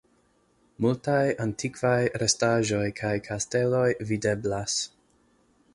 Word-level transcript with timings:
Multaj 0.85 1.27
antikvaj 1.45 1.99
restaĵoj 2.23 2.83
kaj 3.01 3.13
kasteloj 3.29 3.87
videblas. 4.13 4.81